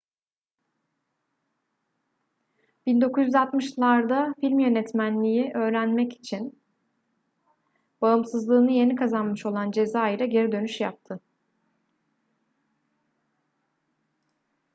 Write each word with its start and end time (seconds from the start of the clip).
1960'larda 2.87 4.33
film 4.41 4.59
yönetmenliği 4.59 5.51
öğretmek 5.55 6.13
için 6.13 6.61
bağımsızlığını 8.01 8.71
yeni 8.71 8.95
kazanmış 8.95 9.45
olan 9.45 9.71
cezayir'e 9.71 10.27
geri 10.27 10.51
dönüş 10.51 10.81
yaptı 10.81 11.19